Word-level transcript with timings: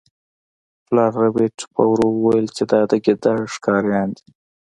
پلار 0.85 1.11
ربیټ 1.21 1.57
په 1.73 1.81
ورو 1.91 2.07
وویل 2.13 2.47
چې 2.55 2.63
دا 2.71 2.81
د 2.91 2.93
ګیدړ 3.05 3.39
ښکاریان 3.53 4.09
دي 4.17 4.25